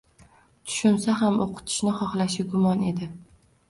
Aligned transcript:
Tushunsa 0.69 1.19
ham 1.21 1.39
o'qitishni 1.47 1.97
xohlashi 2.01 2.51
gumon 2.53 2.87
edi 2.93 3.17